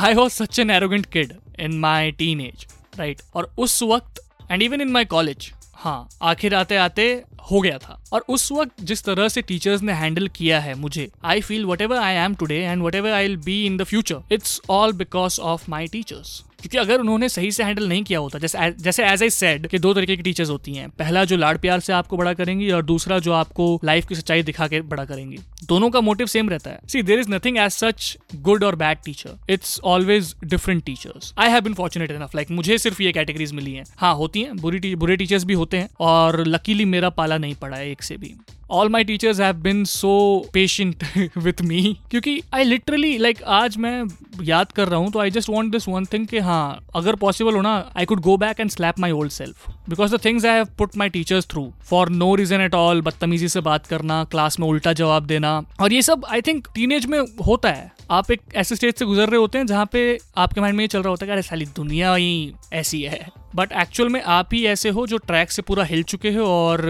I 0.04 0.14
was 0.14 0.32
such 0.32 0.60
an 0.60 0.70
arrogant 0.72 1.06
kid 1.14 1.34
in 1.60 1.78
my 1.80 2.12
teen 2.22 2.42
age 2.42 2.66
right 2.99 3.23
और 3.35 3.51
उस 3.59 3.83
वक्त 3.83 4.21
and 4.51 4.63
even 4.63 4.81
in 4.81 4.89
my 4.93 5.05
college 5.15 5.53
हाँ 5.75 6.09
आखिर 6.31 6.55
आते 6.55 6.77
आते 6.77 7.11
हो 7.43 7.61
गया 7.61 7.79
था। 7.79 8.01
और 8.13 8.25
उस 8.29 8.51
वक्त 8.53 8.83
जिस 8.83 9.05
तरह 9.05 9.29
से 9.29 9.43
टीचर्स 9.43 9.83
ने 9.83 9.93
हैंडल 9.93 10.29
किया 10.29 10.61
है 10.61 10.75
मुझे 10.75 11.09
I 11.25 11.41
feel 11.41 11.65
whatever 11.81 11.97
I 11.99 12.15
am 12.15 12.35
today 12.35 12.57
and 12.57 12.83
whatever 12.95 13.13
I 13.13 13.37
be 13.37 13.65
in 13.67 13.77
the 13.77 13.85
future 13.85 14.35
it's 14.35 14.61
all 14.71 14.93
because 14.95 15.41
of 15.41 15.71
my 15.71 15.87
teachers 15.87 16.43
क्योंकि 16.61 16.79
अगर 16.79 17.01
उन्होंने 17.01 17.29
सही 17.29 17.51
से 17.53 17.65
हैंडल 17.65 17.89
नहीं 17.89 18.03
किया 18.05 18.19
होता, 18.19 18.39
जैसे 18.39 18.71
जैसे 18.79 19.05
एज 19.07 19.23
आई 19.23 19.31
सेड 19.31 19.67
कि 19.67 19.79
दो 19.79 19.93
तरीके 19.95 20.17
की 20.17 20.23
टीचर्स 20.23 20.49
होती 20.51 20.73
हैं। 20.75 20.89
पहला 20.91 21.25
जो 21.25 21.37
लाड़ 21.37 21.57
प्यार 21.57 21.81
से 21.81 21.93
आपको 21.93 22.17
बड़ा 22.17 22.33
करेंगी 22.35 22.71
और 22.71 22.83
दूसरा 22.85 23.19
जो 23.19 23.33
आपको 23.33 23.69
लाइफ 23.85 24.07
की 24.07 24.15
सच्चाई 24.15 24.43
दिखा 24.43 24.67
के 24.69 24.81
बड़ा 24.83 25.05
करेंगी। 25.05 25.39
दोनों 25.65 25.91
का 25.91 26.01
मोटिव 26.01 26.27
सेम 26.27 26.49
रहता 26.51 26.71
है। 26.71 26.79
See 26.89 27.03
there 27.03 27.19
is 27.19 27.31
nothing 27.31 27.59
as 27.59 27.71
such 27.73 28.17
good 28.39 28.65
और 28.65 28.77
bad 28.77 28.99
teacher 29.05 29.53
it's 29.53 29.79
always 29.85 30.35
different 30.45 30.83
teachers 30.85 31.33
I 31.39 31.51
have 31.51 31.61
been 31.61 31.75
fortunate 31.75 32.11
enough 32.11 32.35
like 32.35 32.51
मुझे 32.51 32.79
सिर्फ़ 32.79 33.03
ये 33.03 33.13
कैटेगरीज 33.13 33.53
मिली 33.53 33.75
हैं। 33.75 33.85
हाँ 33.97 34.15
होती 34.15 34.43
हैं, 34.43 34.57
बुरी 34.57 34.95
बुरे 34.97 35.17
टीचर्स 35.17 35.45
भी 35.45 35.55
होते 35.55 35.77
हैं 35.77 35.89
और 36.01 36.45
लकीली 36.47 36.85
मेरा 36.87 37.11
पाला 37.29 37.39
नहीं 37.39 37.55
पड़ा 37.55 37.77
है 37.77 37.91
एक 37.91 38.03
से 38.03 38.17
भी। 38.17 38.35
All 38.71 38.89
my 38.89 39.05
teachers 39.05 39.41
have 39.41 39.57
been 39.63 39.85
so 39.85 40.11
patient 40.53 41.05
with 41.39 41.61
me 41.63 41.83
क्योंकि 42.11 42.41
आई 42.55 42.65
लिटरली 42.65 43.17
लाइक 43.19 43.43
आज 43.59 43.77
मैं 43.77 44.03
याद 44.45 44.73
कर 44.73 44.89
रहा 44.89 44.99
हूँ 45.01 45.11
तो 45.13 45.19
I 45.19 45.31
just 45.31 45.49
want 45.51 45.73
this 45.73 45.89
one 45.89 46.05
thing 46.13 46.27
कि 46.27 46.39
हाँ 46.39 46.87
अगर 46.97 47.17
पॉसिबल 47.17 47.55
हो 47.55 47.61
ना 47.63 47.75
I 47.97 48.05
could 48.05 48.21
go 48.21 48.37
back 48.37 48.61
and 48.61 48.71
slap 48.71 48.99
my 49.01 49.11
old 49.13 49.33
self 49.33 49.69
because 49.89 50.17
the 50.17 50.25
things 50.25 50.45
I 50.45 50.55
have 50.55 50.67
put 50.79 50.97
my 50.97 51.09
teachers 51.09 51.47
through 51.51 51.67
for 51.91 52.09
no 52.11 52.35
reason 52.35 52.61
at 52.61 52.75
all 52.75 53.01
बदतमीजी 53.03 53.49
से 53.49 53.61
बात 53.61 53.87
करना 53.87 54.23
क्लास 54.25 54.61
में 54.61 54.67
उल्टा 54.69 54.93
जवाब 54.93 55.27
देना, 55.27 55.57
और 55.81 55.93
ये 55.93 56.03
सब 56.03 56.25
आई 56.31 56.41
थिंक 56.43 56.69
टीन 56.75 56.93
एज 56.93 57.07
में 57.07 57.19
होता 57.47 57.71
है। 57.71 57.91
आप 58.11 58.31
एक 58.31 58.41
ऐसे 58.55 58.77
स्टेज 58.77 58.95
से 58.95 59.05
गुजर 59.05 59.29
रहे 59.29 59.41
होते 59.41 59.59
हैं 59.59 59.67
जहाँ 59.67 59.87
पे 59.93 60.19
आपके 60.37 60.61
माइंड 60.61 60.77
में 60.77 60.85
ये 60.85 60.89
चल 60.89 61.03
रहा 61.03 61.11
होता 61.11 61.25
है 61.25 61.29
कि 61.29 61.33
अरे 61.33 61.43
साली 61.43 61.67
दुनिया 61.77 62.15
ही 62.15 62.53
ऐसी 62.73 63.03
है। 63.03 63.27
बट 63.55 63.73
एक्चुअल 63.73 64.09
में 64.09 64.23
आप 64.23 64.49
ही 64.53 64.65
ऐसे 64.67 64.89
हो 64.89 65.07
जो 65.07 65.17
ट्रैक 65.17 65.51
से 65.51 65.63
पूरा 65.63 65.85
हिल 65.85 66.03
चुके 66.03 66.31
हो 66.31 66.47
और 66.47 66.83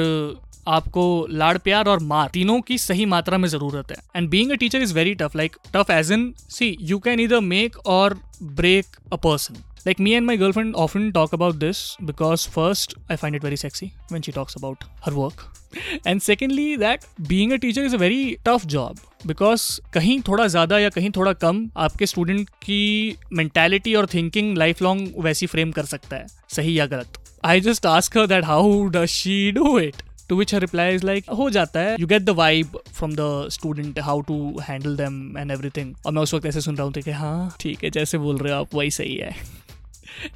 आपको 0.69 1.27
लाड़ 1.31 1.57
प्यार 1.59 1.89
और 1.89 1.99
मार 1.99 2.29
तीनों 2.29 2.61
की 2.61 2.79
सही 2.79 3.05
मात्रा 3.07 3.39
में 3.39 3.49
ज़रूरत 3.49 3.91
है। 3.91 3.97
And 4.17 4.29
being 4.29 4.51
a 4.51 4.55
teacher 4.55 4.83
is 4.83 4.95
very 4.95 5.15
tough 5.15 5.37
like 5.37 5.57
tough 5.77 5.91
as 5.91 6.13
in 6.13 6.33
see 6.39 6.77
you 6.81 6.99
can 6.99 7.21
इधर 7.21 7.41
मेक 7.41 7.77
और 7.87 8.19
break 8.43 8.97
a 9.13 9.17
person 9.17 9.57
Like, 9.89 10.01
me 10.01 10.15
and 10.17 10.27
my 10.27 10.35
girlfriend 10.37 10.75
often 10.77 11.05
talk 11.13 11.35
about 11.35 11.61
this 11.61 11.79
because 12.05 12.43
first, 12.47 12.95
I 13.09 13.17
find 13.17 13.37
it 13.37 13.41
very 13.41 13.57
sexy 13.57 13.87
when 14.09 14.21
she 14.21 14.33
talks 14.33 14.57
about 14.57 14.83
her 15.07 15.13
work. 15.19 15.45
And 16.07 16.23
secondly, 16.23 16.77
that 16.77 17.07
being 17.29 17.53
a 17.53 17.59
teacher 17.59 17.85
is 17.91 17.95
a 17.95 18.01
very 18.03 18.39
tough 18.49 18.67
job 18.75 19.01
because 19.31 19.65
कहीं 19.95 20.21
थोड़ा 20.29 20.47
ज़्यादा 20.47 20.79
या 20.79 20.89
कहीं 20.91 21.11
थोड़ा 21.17 21.33
कम 21.45 21.69
आपके 21.87 22.07
student 22.07 22.49
की 22.67 23.17
mentality 23.33 23.95
और 23.95 24.09
life 24.37 24.83
long 24.83 25.15
वैसी 25.25 25.47
फ्रेम 25.47 25.73
कर 25.73 25.85
सकता 25.85 26.17
है, 26.17 26.27
सही 26.49 26.79
या 26.79 26.87
गलत? 26.87 27.19
I 27.45 27.61
just 27.61 27.87
ask 27.87 28.19
her 28.19 28.27
that 28.27 28.45
how 28.45 28.87
does 28.89 29.09
she 29.09 29.51
do 29.53 29.79
it 29.79 30.03
to 30.29 30.37
which 30.37 30.55
her 30.55 30.61
reply 30.61 30.95
is 30.95 31.07
like 31.07 31.31
हो 31.39 31.51
जाता 31.51 31.81
है। 31.81 31.97
You 32.01 32.07
get 32.07 32.23
the 32.23 32.31
vibe 32.39 32.79
from 32.93 33.15
the 33.17 33.49
student 33.53 33.99
how 34.01 34.21
to 34.29 34.59
handle 34.69 34.97
them 34.97 35.39
and 35.39 35.51
everything 35.51 35.95
और 36.07 36.13
मैं 36.13 36.23
उस 36.23 36.35
वक्त 36.35 36.47
ऐसे 36.47 36.61
सुन 36.61 36.77
रहा 36.77 36.85
हूँ 36.85 36.93
कि 36.93 37.11
हाँ 37.11 37.57
ठीक 37.61 37.85
है, 37.85 37.91
जैसे 37.91 38.19
बोल 38.19 38.39
रहे 38.39 38.53
हो 38.53 38.61
आप, 38.61 38.75
वही 38.75 38.91
सही 38.91 39.17
है। 39.17 39.58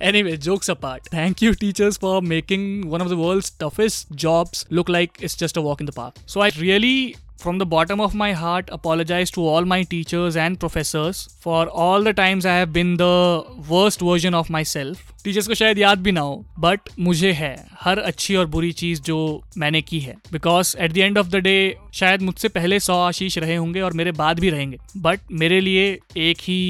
Anyway, 0.01 0.37
jokes 0.37 0.69
apart, 0.69 1.09
thank 1.11 1.43
you, 1.43 1.55
teachers, 1.55 1.97
for 1.97 2.21
making 2.23 2.89
one 2.89 3.01
of 3.01 3.09
the 3.09 3.17
world's 3.17 3.51
toughest 3.51 4.13
jobs 4.13 4.65
look 4.71 4.89
like 4.89 5.21
it's 5.21 5.37
just 5.37 5.57
a 5.57 5.63
walk 5.63 5.81
in 5.81 5.87
the 5.87 5.93
park. 5.93 6.17
So, 6.27 6.41
I 6.41 6.51
really 6.59 7.17
from 7.39 7.59
the 7.59 7.67
bottom 7.67 8.01
of 8.01 8.15
my 8.15 8.33
heart 8.33 8.69
apologize 8.73 9.31
to 9.37 9.45
all 9.45 9.65
my 9.65 9.83
teachers 9.83 10.37
and 10.37 10.59
professors 10.61 11.23
for 11.41 11.67
all 11.85 12.03
the 12.03 12.13
times 12.13 12.47
I 12.47 12.55
have 12.57 12.73
been 12.73 12.97
the 12.97 13.45
worst 13.69 14.05
version 14.11 14.39
of 14.43 14.53
myself. 14.59 15.09
Teachers 15.25 15.49
को 15.49 15.55
शायद 15.55 15.79
याद 15.79 15.99
भी 16.03 16.13
ना 16.13 16.21
हो 16.21 16.45
but 16.61 16.89
मुझे 16.99 17.31
है 17.41 17.55
हर 17.81 17.99
अच्छी 17.99 18.35
और 18.37 18.47
बुरी 18.55 18.71
चीज़ 18.81 19.03
जो 19.03 19.19
मैंने 19.59 19.83
की 19.83 20.01
है 20.01 20.15
because 20.33 20.77
at 20.85 20.93
the 20.93 20.99
end 20.99 21.19
of 21.19 21.29
the 21.31 21.37
day 21.45 21.55
शायद 21.95 22.23
मुझसे 22.23 22.49
पहले 22.57 22.81
सौ 22.81 22.97
आशीष 23.03 23.39
रहे 23.39 23.57
होंगे 23.57 23.81
और 23.81 23.93
मेरे 24.01 24.13
बाद 24.13 24.41
भी 24.41 24.51
रहेंगे 24.51 24.79
बट 24.97 25.21
मेरे 25.43 25.61
लिए 25.61 25.87
एक 26.29 26.39
ही 26.39 26.63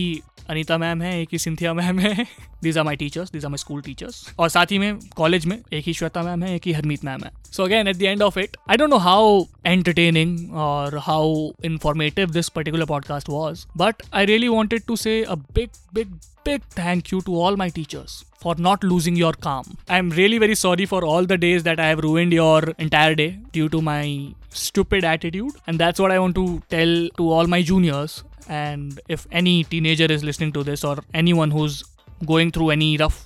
अनिता 0.50 0.78
मैम 0.78 1.02
है, 1.02 1.20
एक 1.20 1.28
ही 1.32 1.38
सिंथिया 1.38 1.72
मैम 1.74 1.98
है। 1.98 2.26
These 2.62 2.78
are 2.78 2.84
my 2.84 2.96
teachers 2.96 3.32
these 3.32 3.44
are 3.44 3.50
my 3.50 3.58
school 3.58 3.80
teachers 3.82 4.26
और 4.38 4.48
साथ 4.48 4.72
ही 4.72 4.78
में 4.78 4.98
कॉलेज 5.16 5.46
में 5.46 5.58
एक 5.72 5.84
ही 5.86 5.92
श्वेता 5.92 6.22
मैम 6.22 6.42
है, 6.42 6.54
एक 6.54 6.66
ही 6.66 6.72
हरमीत 6.72 7.04
मैम 7.04 7.24
है। 7.24 7.30
So 7.52 7.64
again 7.64 7.88
at 7.88 7.96
the 7.96 8.02
end 8.02 8.22
of 8.22 8.38
it 8.38 8.56
I 8.70 8.76
don't 8.76 8.90
know 8.90 8.96
how 8.98 9.44
entertaining 9.66 10.52
और 10.64 10.98
how 11.04 11.48
informative 11.64 12.30
this 12.30 12.48
particular 12.48 12.84
podcast 12.86 13.28
was 13.28 13.64
but 13.76 14.02
I 14.14 14.26
really 14.26 14.48
wanted 14.48 14.84
to 14.86 14.96
say 14.96 15.24
big 15.30 15.68
big 15.94 16.08
big 16.46 16.60
thank 16.78 17.12
you 17.12 17.20
to 17.20 17.40
all 17.42 17.56
my 17.56 17.70
teachers 17.70 18.22
for 18.42 18.58
not 18.58 18.84
losing 18.84 19.18
your 19.18 19.36
calm 19.42 19.64
I 19.90 19.98
am 19.98 20.12
really 20.12 20.38
very 20.38 20.54
sorry 20.54 20.86
for 20.86 21.04
all 21.04 21.26
the 21.26 21.32
days 21.40 21.64
that 21.64 21.80
I 21.80 21.88
have 21.88 22.00
ruined 22.00 22.34
your 22.34 22.74
entire 22.80 23.14
day 23.14 23.28
due 23.52 23.68
to 23.68 23.80
my 23.80 24.28
stupid 24.54 25.04
attitude 25.04 25.52
and 25.68 25.78
that's 25.78 26.00
what 26.00 26.10
I 26.10 26.18
want 26.18 26.34
to 26.34 26.46
tell 26.70 27.10
to 27.16 27.30
all 27.32 27.46
my 27.46 27.62
juniors 27.64 28.22
and 28.49 28.99
if 29.09 29.27
any 29.31 29.55
teenager 29.65 30.09
is 30.17 30.23
listening 30.23 30.51
to 30.53 30.63
this 30.63 30.83
or 30.83 30.97
anyone 31.13 31.51
who's 31.51 31.79
going 32.25 32.51
through 32.51 32.69
any 32.71 32.91
rough 32.97 33.17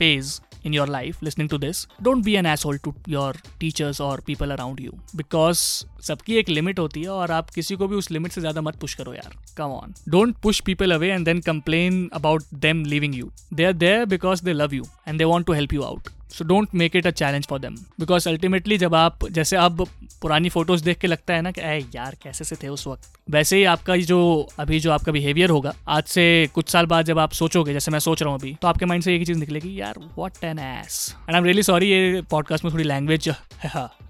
phase 0.00 0.40
in 0.64 0.72
your 0.72 0.86
life 0.86 1.20
listening 1.22 1.48
to 1.48 1.58
this 1.58 1.86
don't 2.02 2.24
be 2.24 2.34
an 2.36 2.46
asshole 2.46 2.78
to 2.86 2.92
your 3.06 3.28
teachers 3.60 4.00
or 4.00 4.14
people 4.30 4.52
around 4.52 4.80
you 4.86 4.92
because 5.22 5.62
सबकी 6.06 6.36
एक 6.38 6.48
limit 6.48 6.78
होती 6.78 7.02
है 7.02 7.08
और 7.10 7.30
आप 7.32 7.50
किसी 7.50 7.76
को 7.76 7.86
भी 7.88 7.96
उस 7.96 8.10
लिमिट 8.10 8.32
से 8.32 8.40
ज्यादा 8.40 8.60
मत 8.60 8.76
पुश 8.80 8.94
करो 8.94 9.14
यार 9.14 9.34
come 9.56 9.70
on 9.70 9.94
don't 10.08 10.36
push 10.42 10.60
people 10.66 10.92
away 10.94 11.08
and 11.12 11.24
then 11.24 11.40
complain 11.46 12.08
about 12.14 12.44
them 12.66 12.84
living 12.84 13.14
you 13.14 13.30
they 13.54 13.64
are 13.64 13.72
there 13.72 14.04
because 14.12 14.42
they 14.44 14.52
love 14.52 14.74
you 14.74 14.84
and 15.08 15.18
they 15.18 15.24
want 15.24 15.46
to 15.46 15.52
help 15.52 15.72
you 15.74 15.82
out 15.82 16.08
so 16.33 16.43
don't 16.43 16.73
make 16.75 16.95
it 16.95 17.07
a 17.07 17.11
challenge 17.11 17.47
for 17.47 17.59
them 17.59 17.75
because 17.99 18.27
ultimately 18.29 18.77
जब 18.77 18.95
आप, 18.95 19.27
जैसे 19.31 19.55
अब 19.57 19.85
पुरानी 20.21 20.49
photos 20.49 20.83
देख 20.83 20.97
के 20.97 21.07
लगता 21.07 21.33
है 21.33 21.41
ना 21.41 21.51
कि 21.51 21.61
ए 21.61 21.77
यार, 21.95 22.15
कैसे 22.23 22.43
से 22.43 22.55
थे 22.55 22.67
उस 22.67 22.85
वक्त? 22.87 23.13
वैसे 23.29 23.57
ही 23.57 23.63
आपका 23.63 23.95
जो, 23.97 24.47
अभी 24.59 24.79
जो 24.79 24.91
आपका 24.91 25.11
बिहेवियर 25.11 25.49
होगा, 25.49 25.73
आज 25.87 26.03
से 26.03 26.25
कुछ 26.53 26.69
साल 26.69 26.85
बाद 26.85 27.05
जब 27.05 27.19
आप 27.19 27.31
सोचोगे, 27.31 27.73
जैसे 27.73 27.91
मैं 27.91 27.99
सोच 27.99 28.21
रहा 28.23 28.31
हूँ 28.31 28.39
अभी 28.39 28.55
तो 28.61 28.67
आपके 28.67 28.85
माइंड 28.85 29.03
से 29.03 29.15
एक 29.15 29.19
ही 29.19 29.25
चीज़ 29.25 29.37
निकलेगी, 29.37 29.79
यार 29.81 29.99
what 30.17 30.43
an 30.43 30.59
ass 30.59 31.15
and 31.19 31.35
I 31.35 31.37
am 31.37 31.45
really 31.45 31.63
sorry 31.63 31.89
ये 31.89 32.21
पॉडकास्ट 32.31 32.65
में 32.65 32.73
थोड़ी 32.73 32.83
लैंग्वेज 32.83 33.29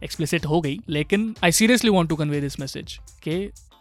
एक्सप्लिसिट 0.04 0.46
हो 0.54 0.62
गई, 0.62 0.80
लेकिन 0.90 1.34
I 1.44 1.52
seriously 1.52 1.90
want 1.90 2.10
to 2.10 2.16
convey 2.16 2.42
this 2.42 2.60
message 2.60 2.98
के 3.28 3.40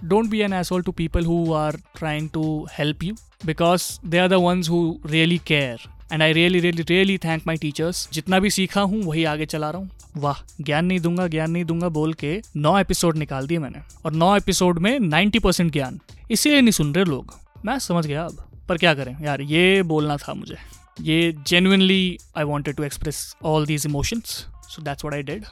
don't 0.09 0.31
be 0.35 0.41
an 0.49 0.63
asshole 0.63 0.89
to 0.89 1.01
people 1.01 1.27
who 1.27 1.47
are 1.47 1.77
trying 2.03 2.31
to 2.37 2.45
help 2.81 3.03
you 3.03 3.13
because 3.47 3.91
they 4.05 4.29
are 4.29 4.33
the 4.33 4.41
ones 4.41 4.71
who 4.71 4.95
really 5.07 5.39
care. 5.39 5.79
And 6.13 6.23
I 6.23 6.33
really 6.33 6.61
really 6.61 6.83
really 6.83 7.19
thank 7.19 7.43
my 7.47 7.57
teachers 7.57 8.09
जितना 8.13 8.39
भी 8.39 8.51
सीखा 8.51 8.81
हूँ, 8.81 9.03
वही 9.03 9.25
आगे 9.25 9.47
चला 9.47 9.71
रहा 9.71 9.79
हूँ। 9.79 9.91
वाह, 10.17 10.55
ज्ञान 10.61 10.87
नहीं 10.87 11.01
दूँगा, 11.01 11.27
ज्ञान 11.27 11.51
नहीं 11.51 11.65
दूँगा 11.65 11.89
बोल 11.89 12.15
के 12.15 12.43
नौ 12.57 12.79
एपिसोड 12.79 13.17
निकाल 13.17 13.47
दिए 13.47 13.59
मैंने। 13.59 13.79
और 14.05 14.13
नौ 14.13 14.37
एपिसोड 14.37 14.79
में 14.79 15.01
नाइन्टी 15.01 15.39
परसेंट 15.39 15.73
ज्ञान। 15.73 16.01
इसीलिए 16.31 16.61
नहीं 16.61 16.73
सुन 16.73 16.95
रहे 16.95 17.05
लोग। 17.05 17.35
मैं 17.65 17.79
समझ 17.79 18.07
गया 18.07 18.25
अब। 18.25 18.49
पर 18.69 18.77
क्या 18.77 18.95
करें? 18.95 19.17
यार, 19.23 19.41
ये 19.41 19.83
बोलना 19.83 20.17
था 20.17 20.35
मुझे। 20.35 20.57
ये 21.01 21.35
genuinely 21.47 22.19
I 22.39 22.45
wanted 22.45 22.77
to 22.77 22.83
express 22.83 23.37
all 23.45 23.67
these 23.67 23.87
emotions 23.87 24.47
so 24.69 24.83
that's 24.83 25.05
what 25.05 25.15
I 25.15 25.23
did 25.23 25.45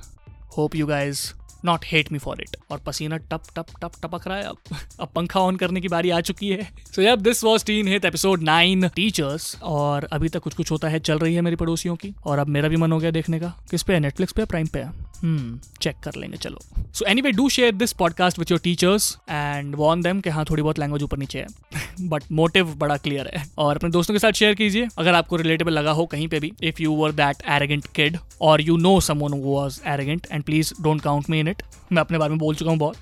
hope 0.57 0.75
you 0.75 0.87
guys 0.87 1.33
not 1.64 1.80
hate 1.84 2.12
me 2.12 2.18
for 2.18 2.36
it 2.40 2.56
और 2.70 2.78
पसीना 2.78 3.16
टप 3.16 3.42
टप 3.56 3.66
टप, 3.82 3.92
टपक 4.02 4.28
रहा 4.28 4.36
है 4.36 4.42
अब। 4.42 4.56
अब 5.00 5.08
पंखा 5.14 5.40
ऑन 5.40 5.56
करने 5.56 5.80
की 5.80 5.88
बारी 5.88 6.10
आ 6.10 6.20
चुकी 6.20 6.48
है। 6.48 6.70
सो 6.96 7.02
यार 7.02 7.16
this 7.16 7.44
was 7.44 7.64
teen 7.64 7.88
hit 7.88 8.04
episode 8.04 8.42
nine 8.42 8.88
teachers 8.88 9.58
और 9.62 10.04
अभी 10.04 10.28
तक 10.28 10.40
कुछ 10.40 10.54
कुछ 10.54 10.70
होता 10.70 10.88
है, 10.88 11.00
चल 11.00 11.18
रही 11.18 11.34
है 11.34 11.40
मेरी 11.40 11.56
पड़ोसियों 11.56 11.96
की। 11.96 12.14
और 12.24 12.38
अब 12.38 12.46
मेरा 12.46 12.68
भी 12.68 12.76
मन 12.76 12.92
हो 12.92 12.98
गया 12.98 13.10
देखने 13.10 13.40
का। 13.40 13.54
किस 13.70 13.82
पे 13.82 13.92
है? 13.92 14.00
नेटफ्लिक्स 14.00 14.32
पे 14.32 14.44
प्राइम 14.44 14.66
पे 14.66 14.78
हम्म 14.80 15.60
चेक 15.80 15.96
कर 16.04 16.14
लेंगे, 16.14 16.36
चलो। 16.36 16.58
So 16.94 17.04
anyway 17.20 17.32
do 17.32 17.48
share 17.48 17.74
this 17.74 17.92
podcast 17.92 18.38
with 18.38 18.50
your 18.50 18.60
teachers 18.60 19.18
and 19.30 19.74
warn 19.74 20.02
them 20.02 20.20
कि 20.20 20.30
हाँ 20.30 20.44
थोड़ी 20.50 20.62
बहुत 20.62 20.78
लैंग्वेज 20.78 21.02
ऊपर 21.02 21.18
नीचे 21.18 21.38
है। 21.38 21.46
बट 22.00 22.22
मोटिव 22.32 22.74
बड़ा 22.74 22.96
क्लियर 22.96 23.30
है। 23.36 23.50
और 23.58 23.76
अपने 23.76 23.90
दोस्तों 23.90 24.14
के 24.14 24.18
साथ 24.18 24.32
शेयर 24.32 24.54
कीजिए। 24.54 24.88
अगर 24.98 25.14
आपको 25.14 25.36
रिलेटेबल 25.36 25.72
लगा 25.72 25.90
हो 25.90 26.06
कहीं 26.06 26.28
पे 26.28 26.40
भी 26.40 26.52
if 26.62 26.82
you 26.82 26.92
were 26.92 27.12
that 27.12 27.36
arrogant 27.48 27.86
kid 27.94 28.18
और 28.40 28.60
you 28.60 28.76
know 28.76 29.00
someone 29.00 29.32
was 29.32 29.80
arrogant 29.86 30.26
and 30.32 30.44
please 30.44 30.72
don't 30.80 31.02
count 31.02 31.30
me 31.30 31.40
in 31.40 31.50
it 31.50 31.62
मैं 31.92 32.00
अपने 32.00 32.19
बारे 32.19 32.30
में 32.30 32.38
बोल 32.38 32.54
चुका 32.54 32.71
हूँ 32.71 32.78
बहुत। 32.78 32.97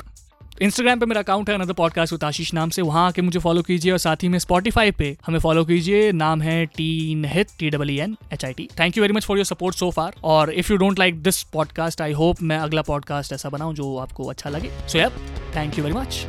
इंस्टाग्राम 0.62 1.00
पे 1.00 1.06
मेरा 1.06 1.20
अकाउंट 1.20 1.50
है 1.50 1.54
अनदर 1.54 1.72
पॉडकास्ट 1.72 2.12
विद 2.12 2.24
आशीष 2.24 2.52
नाम 2.54 2.70
से। 2.70 2.82
वहाँ 2.82 3.06
आके 3.06 3.22
मुझे 3.22 3.38
फॉलो 3.38 3.62
कीजिए 3.62 3.92
और 3.92 3.98
साथ 3.98 4.22
ही 4.22 4.28
में 4.28 4.38
स्पॉटीफाई 4.38 4.90
पे 4.90 5.16
हमें 5.26 5.38
फॉलो 5.38 5.64
कीजिए। 5.64 6.10
नाम 6.12 6.42
है 6.42 6.64
T 6.66 7.14
नहित 7.14 7.48
T 7.58 7.70
double 7.70 7.90
N 7.90 8.16
H 8.32 8.44
I 8.44 8.52
T 8.52 8.68
thank 8.80 8.96
you 8.96 9.02
very 9.02 9.14
much 9.14 9.24
for 9.24 9.36
your 9.36 9.46
support 9.46 9.76
so 9.76 9.90
far 9.90 10.14
और 10.24 10.52
if 10.52 10.72
you 10.72 10.78
don't 10.78 10.98
like 10.98 11.22
this 11.22 11.42
podcast 11.42 12.00
I 12.00 12.12
hope 12.12 12.42
मैं 12.42 12.58
अगला 12.58 12.82
पॉडकास्ट 12.82 13.32
ऐसा 13.32 13.48
बनाऊँ 13.48 13.74
जो 13.74 13.96
आपको 13.96 14.24
अच्छा 14.24 14.50
लगे। 14.50 14.70
So 14.88 14.98
yup 14.98 15.12
thank 15.56 15.78
you 15.78 15.84
very 15.84 15.96
much 15.96 16.26